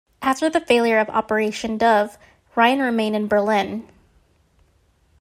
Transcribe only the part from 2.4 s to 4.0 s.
Ryan remained in Berlin.